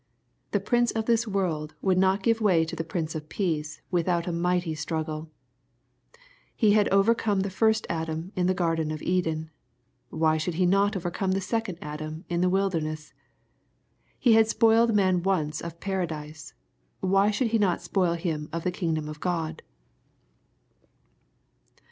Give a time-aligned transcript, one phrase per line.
[0.49, 4.25] The prince of this world would not give way to the Prince of peace without
[4.25, 5.29] a mighty struggle.
[6.55, 9.51] He had overcome the first Adam in the garden of Eden;—
[10.11, 13.13] ^why should he not overcome the second Adam in the wilderness?
[14.17, 16.55] He had spoiled man once of Paradise;—
[17.03, 19.61] ^why should he not spoil him of the kingdom of God.